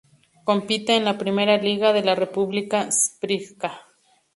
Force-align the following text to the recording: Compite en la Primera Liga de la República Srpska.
Compite 0.45 0.95
en 0.95 1.05
la 1.05 1.19
Primera 1.19 1.57
Liga 1.57 1.93
de 1.93 2.03
la 2.03 2.15
República 2.15 2.91
Srpska. 2.91 3.81